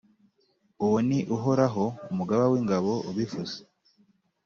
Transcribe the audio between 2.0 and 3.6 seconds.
Umugaba w’ingabo, ubivuze.